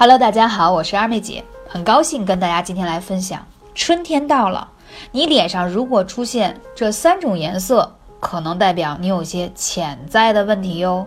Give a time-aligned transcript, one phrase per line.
[0.00, 3.44] Hello，大家好，我是二妹姐，很高兴跟大家今天来分享。
[3.74, 4.70] 春天到了，
[5.10, 11.04] 你脸上如果出现这三种颜色，可能代表你有些潜在的问题哟。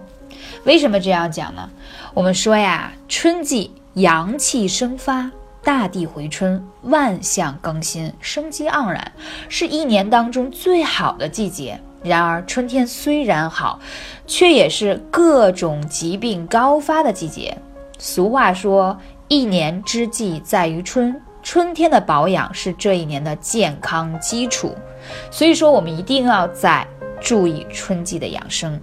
[0.66, 1.70] 为什么这样讲呢？
[2.14, 5.32] 我们说呀，春季阳气生发，
[5.64, 9.10] 大地回春，万象更新，生机盎然，
[9.48, 11.80] 是一年当中最好的季节。
[12.04, 13.80] 然而，春天虽然好，
[14.28, 17.58] 却也是各种疾病高发的季节。
[18.04, 18.98] 俗话说
[19.30, 24.76] ：“一年之计在于春，春天的保养是这一年的健康基础。”
[25.30, 26.86] 所以说，我们一定要在
[27.22, 28.82] 注意春季的养生。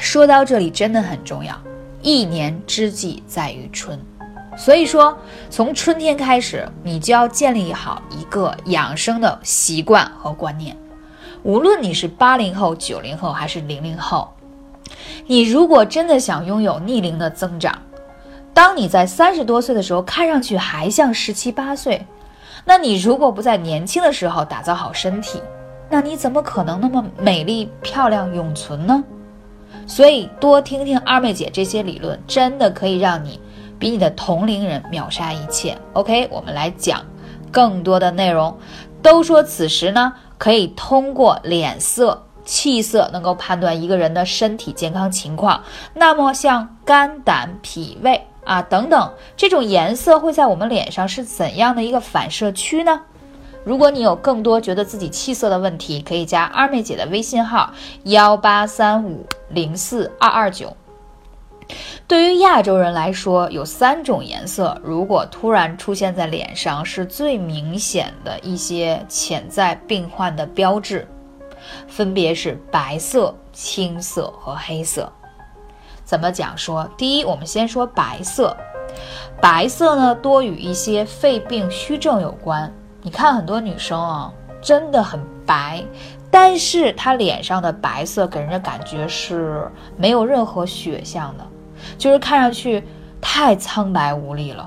[0.00, 1.56] 说到这里，真的很重要
[2.02, 3.96] ，“一年之计在于春”。
[4.58, 5.16] 所以说，
[5.48, 10.76] 从春天开始，你就要建立好一个养生的习惯和观念。
[11.44, 14.28] 无论你是八零后、九零后还是零零后，
[15.28, 17.80] 你如果真的想拥有逆龄的增长，
[18.58, 22.04] 当你在三十多岁的时候，看上去还像十七八岁，
[22.64, 25.40] 那你如果不在年轻的时候打造好身体，
[25.88, 29.04] 那你怎么可能那么美丽漂亮永存呢？
[29.86, 33.40] 所以多听听二妹姐这些理论，真的可以让你
[33.78, 35.78] 比你的同龄人秒杀一切。
[35.92, 37.00] OK，我们来讲
[37.52, 38.58] 更多的内容。
[39.00, 45.62] 都说此时呢，可以通过脸色、气色能够判断一个人的身体健康情况。
[45.94, 48.20] 那么像肝胆脾胃。
[48.48, 53.02] 啊，等等，这种颜色会在我们脸上是怎样的一个反射区呢？
[53.62, 57.74] 如果你有更多觉得自己气色的问题，可以加二妹姐的微信号
[58.04, 60.74] 幺八三五零四二二九。
[62.06, 71.06] 对于亚洲人来说，有三种颜色，如果突然出现在脸上，是最明显的一些潜在病患的标志，
[71.86, 75.12] 分别是白色、青色和黑色。
[76.08, 76.88] 怎么讲说？
[76.96, 78.56] 第一，我们先说白色。
[79.42, 82.72] 白色呢，多与一些肺病虚症有关。
[83.02, 84.32] 你看很多女生啊，
[84.62, 85.84] 真的很白，
[86.30, 91.44] 但是她脸上的白色给人的感觉是没有任何血象的，
[91.98, 92.82] 就是看上去
[93.20, 94.66] 太苍白无力了。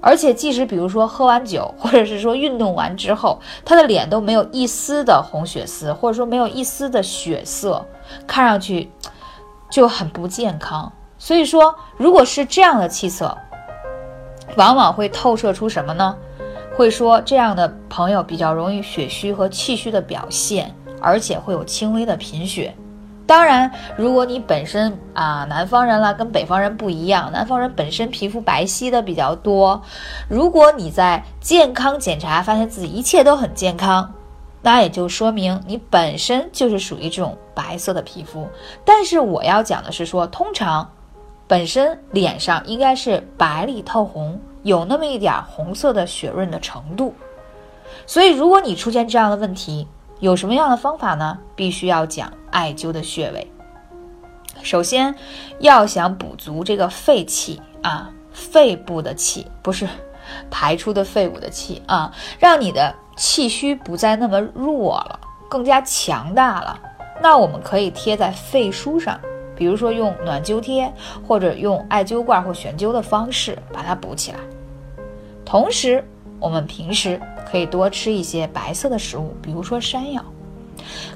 [0.00, 7.84] 而且，即使比如说喝完酒，或者是说运动完之后，她的脸都没有一丝的红血丝，或者说没有一丝的血色，
[8.24, 8.88] 看上去。
[9.74, 13.36] 就很不健康，所以说，如果是这样的气色，
[14.56, 16.16] 往往会透射出什么呢？
[16.76, 22.72] 会说这样的朋友比较容易血虚和气虚的表现，而且会有轻微的贫血。
[23.26, 29.82] 当然，如果你本身啊，南方人了，跟北方人不一样，南方人本身皮肤白皙的比较多。
[30.28, 34.14] 如果你在健康检查发现自己一切都很健康。
[34.64, 38.48] 那也就说明你本身就是属于这种白色的皮肤，
[38.82, 40.90] 但是我要讲的是说，通常
[41.46, 47.14] 本身脸上应该是白里透红，有那么一点红色的血润的程度。
[48.06, 49.86] 所以，如果你出现这样的问题，
[50.18, 51.38] 有什么样的方法呢？
[51.54, 53.52] 必须要讲艾灸的穴位。
[54.62, 55.14] 首先，
[55.58, 59.86] 要想补足这个肺气啊，肺部的气不是
[60.50, 62.94] 排出的废物的气啊，让你的。
[63.16, 66.78] 气虚不再那么弱了，更加强大了。
[67.22, 69.18] 那我们可以贴在肺腧上，
[69.56, 70.92] 比如说用暖灸贴，
[71.26, 74.38] 或者用艾灸罐或悬灸的方式把它补起来。
[75.44, 76.04] 同时，
[76.40, 77.20] 我们平时
[77.50, 80.24] 可以多吃一些白色的食物，比如说山药，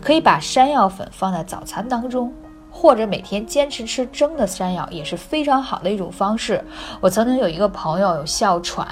[0.01, 2.33] 可以把山药粉放在早餐当中。
[2.81, 6.65] 或者每天坚持吃蒸的山药也是非常好的一种方式。
[7.01, 8.87] 我曾经有一个朋友有哮喘，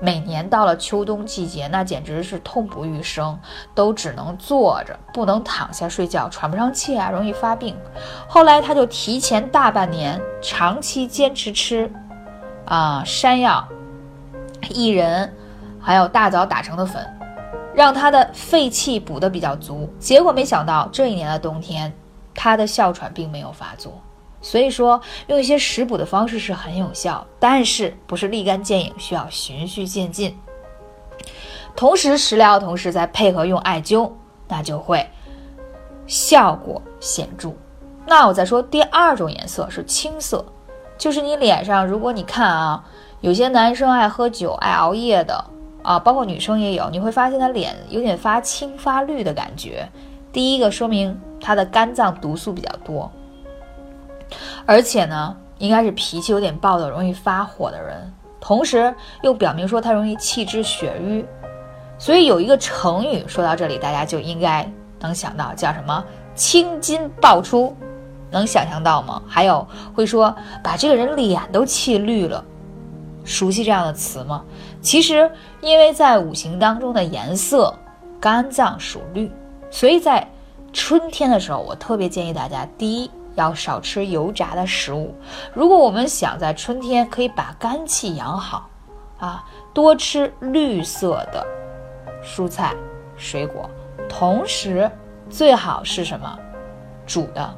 [0.00, 3.38] 每年到了秋冬季节，那简直是痛不欲生，
[3.72, 7.76] 都只能坐着，不能躺下睡觉，喘不上气啊，容易发病。
[8.26, 11.88] 后来他就提前大半年长期坚持吃，
[12.64, 13.64] 啊山药、
[14.60, 15.32] 薏仁，
[15.80, 17.06] 还有大枣打成的粉，
[17.72, 19.88] 让他的肺气补得比较足。
[20.00, 21.92] 结果没想到这一年的冬天。
[22.42, 23.92] 他的哮喘并没有发作，
[24.40, 30.34] 所以说用一些食补的方式是很有效，但是不是立竿见影，需要循序渐进。
[31.76, 34.10] 同时食疗同时再配合用艾灸，
[34.48, 35.06] 那就会
[36.06, 37.52] 效果显著。
[38.06, 40.42] 那我再说第二种颜色是青色，
[40.96, 42.82] 就是你脸上，如果你看啊，
[43.20, 45.44] 有些男生爱喝酒、爱熬夜的
[45.82, 49.86] 啊，包括女生也有，你会发现他脸有点发青发绿的感觉。
[50.32, 53.10] 第一个说明他的肝脏毒素比较多，
[54.66, 58.12] 而且呢，应该是脾气有点暴躁，容易发火的人。
[58.40, 61.24] 同时又表明说他容易气滞血瘀，
[61.98, 64.66] 所以有一个成语说到这里，大家就应该
[65.00, 66.02] 能想到叫什么
[66.34, 67.76] “青筋暴出”，
[68.30, 69.20] 能想象到吗？
[69.28, 70.34] 还有会说
[70.64, 72.42] 把这个人脸都气绿了，
[73.24, 74.42] 熟悉这样的词吗？
[74.80, 77.74] 其实，因为在五行当中的颜色，
[78.18, 79.30] 肝脏属绿，
[79.70, 80.26] 所以在
[80.72, 85.14] 春天的时候，我特别建议大家，第一要少吃油炸的食物。
[85.52, 88.68] 如果我们想在春天可以把肝气养好，
[89.18, 89.44] 啊，
[89.74, 91.44] 多吃绿色的
[92.22, 92.74] 蔬菜、
[93.16, 93.68] 水果，
[94.08, 94.90] 同时
[95.28, 96.38] 最好是什么？
[97.06, 97.54] 煮的，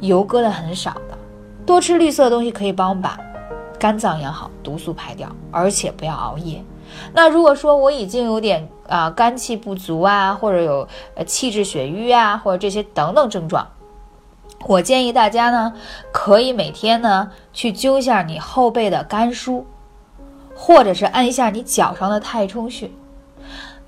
[0.00, 1.18] 油搁的很少的。
[1.66, 3.18] 多吃绿色的东西可以帮我们把
[3.78, 6.64] 肝脏养好，毒素排掉，而且不要熬夜。
[7.12, 13.66] 那如果说我已经有点啊肝气不足啊，或者有呃气滞血瘀啊，或者这些等等症状，
[14.66, 15.72] 我建议大家呢，
[16.12, 19.64] 可以每天呢去灸一下你后背的肝腧，
[20.54, 22.90] 或者是按一下你脚上的太冲穴。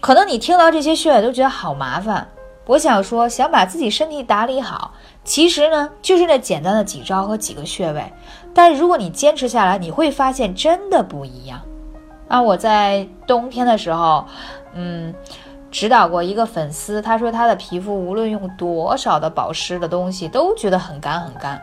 [0.00, 2.28] 可能你听到这些穴位都觉得好麻烦，
[2.66, 4.92] 我想说，想把自己身体打理好，
[5.24, 8.12] 其实呢就是那简单的几招和几个穴位，
[8.54, 11.60] 但如果你坚持下来，你会发现真的不一样。
[12.28, 14.26] 啊，我在冬天的时候，
[14.80, 15.12] 嗯，
[15.72, 21.60] 指导过一个粉丝，他说他的皮肤无论用多少的保湿的东西都觉得很干很干。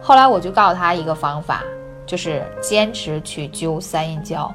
[0.00, 1.62] 后来我就告诉他一个方法，
[2.06, 4.50] 就是坚持去灸三阴交，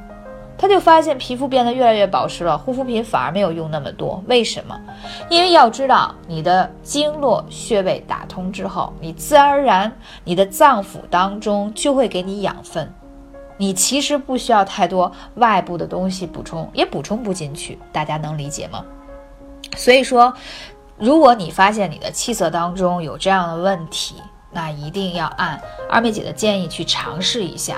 [0.57, 4.23] 他就发现皮肤变得越来越保湿了，护肤品反而没有用那么多。
[4.27, 4.75] 为什么？
[5.29, 9.91] 因为要知道，你的经络穴位打通之后，你自然而然
[10.23, 12.91] 你的脏腑当中就会给你养分。
[13.59, 18.85] 你其实不需要太多外部的东西补充，也补充不进去，大家能理解吗？
[19.75, 20.33] 所以说，
[20.97, 24.15] 如果你发现你的气色当中有这样的问题，
[24.49, 27.75] 那一定要按二妹姐的建议去尝试一下。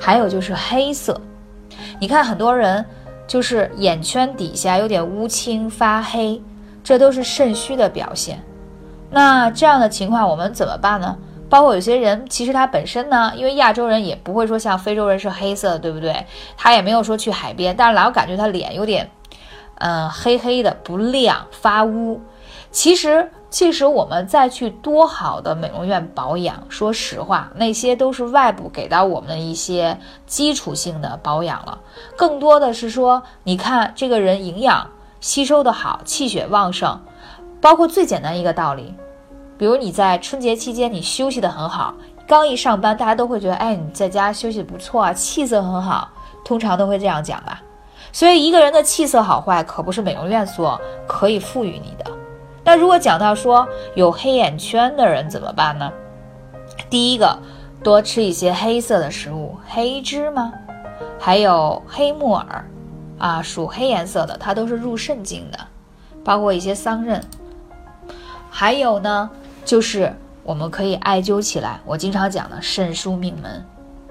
[0.00, 1.20] 还有就是黑色，
[2.00, 2.84] 你看很多人
[3.26, 6.42] 就是眼圈底下有点乌青发黑，
[6.82, 8.42] 这都是肾虚的表现。
[9.10, 11.18] 那这样的情况我们怎么办呢？
[11.52, 16.24] 包括有些人，其实他本身呢，因为亚洲人也不会说像非洲人是黑色的，对不对？
[16.56, 19.10] 他也没有说去海边，但是老感觉他脸有点，
[19.74, 22.22] 嗯，黑黑的，不亮，发乌。
[22.70, 31.80] 其实，即使我们再去多好的美容院保养，说实话，那些都是外部给到我们的一些基础性的保养了。
[32.16, 34.88] 更多的是说，你看这个人营养
[35.20, 36.98] 吸收的好，气血旺盛，
[37.60, 38.94] 包括最简单一个道理。
[39.62, 41.94] 比如你在春节期间你休息的很好，
[42.26, 46.10] 刚一上班，大家都会觉得，哎，你在家休息不错啊，气色很好，
[46.44, 47.62] 通常都会这样讲吧。
[48.10, 52.04] 所以一个人的气色好坏，可不是美容院所可以赋予你的。
[52.64, 53.64] 那如果讲到说
[53.94, 55.92] 有黑眼圈的人怎么办呢？
[56.90, 57.38] 第一个，
[57.84, 60.52] 多吃一些黑色的食物，黑芝麻，
[61.20, 62.64] 还有黑木耳，
[63.16, 65.58] 啊，属黑颜色的，它都是入肾经的，
[66.24, 67.20] 包括一些桑葚，
[68.50, 69.30] 还有呢。
[69.64, 73.64] 就是我们可以艾灸起来，我经常讲的肾腧命门，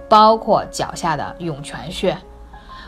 [0.09, 2.17] 包括脚下的涌泉穴。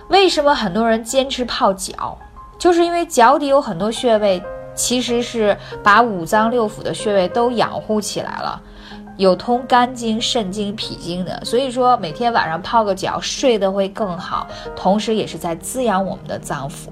[0.10, 2.18] 为什么很多人坚持泡脚？
[2.58, 4.42] 就是因为脚底有很多穴位，
[4.74, 8.62] 其实是把五脏六腑的穴位都养护起来了，
[9.18, 11.44] 有通肝经、肾经、脾经的。
[11.44, 16.88] 所以说每天晚上泡个脚，睡得会更好，同时也是在滋养我们的脏腑。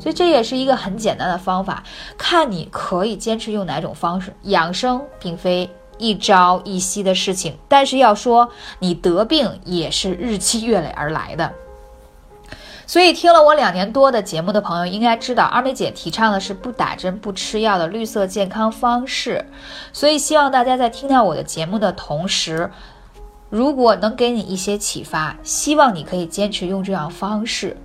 [0.00, 1.84] 所以这也是一个很简单的方法，
[2.18, 4.34] 看你可以坚持用哪种方式。
[4.44, 11.52] 养生并非一朝一夕的事情，但是要说你得病也是日积月累而来的。
[12.86, 19.44] 所以听了我两年多的节目的朋友应该知道，二妹姐提倡的是不打针、不吃药的绿色健康方式。
[19.92, 22.68] 所以希望大家在听到我的节目的同时，
[23.48, 27.76] 如果能给你一些启发，希望你可以坚持用这样方式。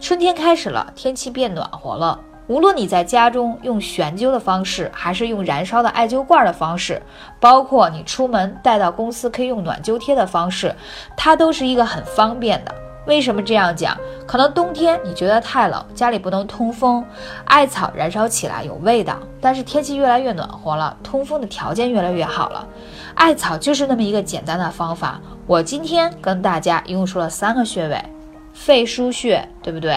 [0.00, 2.18] 春天开始了，天气变暖和了。
[2.46, 7.02] 无论你在家中用悬灸的方式，还是用燃烧的艾灸罐的方式，
[7.40, 10.74] 包括你出门带到公司可以用暖灸贴的方式，
[11.16, 12.74] 它都是一个很方便的。
[13.06, 13.96] 为什么这样讲？
[14.26, 17.04] 可能冬天你觉得太冷，家里不能通风，
[17.44, 19.18] 艾草燃烧起来有味道。
[19.40, 22.66] 但是天气越来越暖和了，通风的条件越来越好了，
[23.14, 25.20] 艾草就是那么一个简单的方法。
[25.46, 28.02] 我今天跟大家一共说了三个穴位。
[28.58, 29.96] 肺腧穴对不对？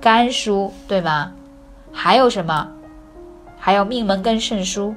[0.00, 1.32] 肝腧对吗？
[1.90, 2.68] 还有什么？
[3.58, 4.94] 还有命门跟肾腧。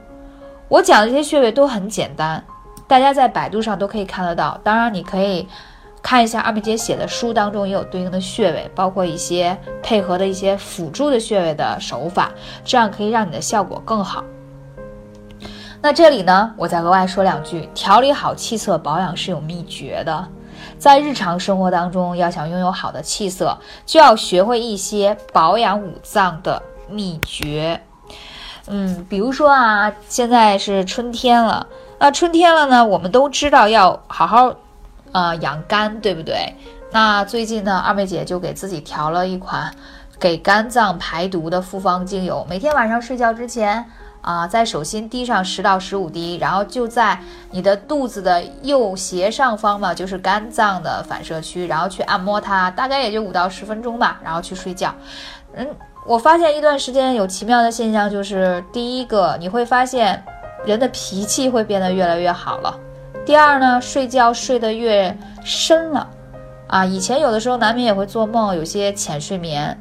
[0.68, 2.44] 我讲的这些穴位都很简单，
[2.88, 4.60] 大家在百度上都可以看得到。
[4.64, 5.48] 当然，你可以
[6.04, 12.30] 看一下二妹姐写的书当中也有对应的穴位，包括一些配合的一些辅助的穴位的手法，
[12.64, 14.24] 这样可以让你的效果更好。
[15.82, 20.28] 那这里呢，我再额外说两句：调理好气色，保养是有秘诀的。
[20.80, 27.82] 在日常生活当中，要想拥有好的气色，就要学会一些保养五脏的秘诀。
[28.68, 31.68] 嗯，比如说啊，现在是春天了，
[32.00, 34.56] 那春天了呢，我们都知道要好好，
[35.12, 36.56] 呃，养肝，对不对？
[36.92, 39.72] 那最近呢，二妹姐就给自己调了一款
[40.18, 43.86] 给肝脏排毒的复方精油，每天晚上睡觉之前
[44.22, 47.20] 啊，在手心滴上十到十五滴，然后就在
[47.52, 54.94] 你的肚子的右斜上方嘛，就是肝脏的反射区，然后去按摩它，大概也就五到十分钟吧，然后去睡觉。
[55.56, 55.68] 嗯，
[56.06, 60.24] 我发现一段时间有奇妙的现象，就是第一个你会发现
[60.66, 62.78] 人的脾气会变得越来越好了，
[63.26, 66.08] 第二呢，睡觉睡得越深了。
[66.68, 69.76] 啊，以前有的时候难免也会做梦，有些浅睡眠。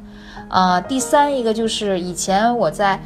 [0.47, 2.99] 啊，第三一个就是以前我在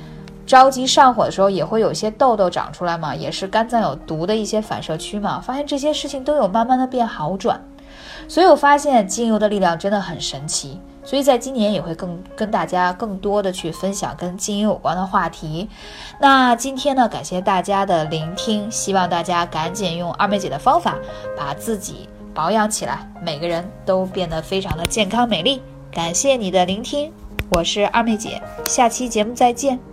[0.46, 5.40] 着急上火的时候，也会有一些痘痘长出来嘛，也是肝脏有毒的一些反射区嘛。
[5.40, 7.60] 发现这些事情都有慢慢的变好转，
[8.28, 10.80] 所以我发现精油的力量真的很神奇。
[11.06, 15.68] 所以在今年也会更跟大家更多的去分享跟精油有关的话题。
[16.20, 20.98] 那今天呢，感谢大家的聆听，希望大家赶紧用二妹姐的方法
[21.38, 22.08] 把自己。
[22.36, 25.62] 保养起来，每个人都变得非常的健康美丽。
[25.92, 27.14] 感谢你的聆听，
[27.52, 29.93] 我是二妹姐，下期节目再见。